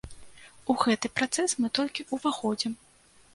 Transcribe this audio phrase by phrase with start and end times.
[0.73, 2.73] У гэты працэс мы толькі ўваходзім.